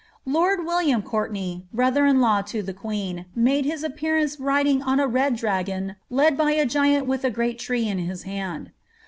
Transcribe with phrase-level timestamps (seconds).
[0.27, 4.81] ^' Liord William Courtenay (brother in law to the queen) made his ^ appearance riding
[4.81, 8.71] on a red dragon led by a giant witli a greal tree in his hand.